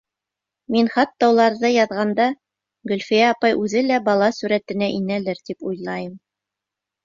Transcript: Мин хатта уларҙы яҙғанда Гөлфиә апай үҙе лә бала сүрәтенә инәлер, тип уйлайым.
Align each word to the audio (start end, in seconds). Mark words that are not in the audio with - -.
Мин 0.75 0.87
хатта 0.93 1.27
уларҙы 1.33 1.71
яҙғанда 1.71 2.27
Гөлфиә 2.93 3.29
апай 3.35 3.57
үҙе 3.61 3.87
лә 3.93 4.01
бала 4.11 4.33
сүрәтенә 4.41 4.91
инәлер, 4.99 5.47
тип 5.51 5.67
уйлайым. 5.71 6.13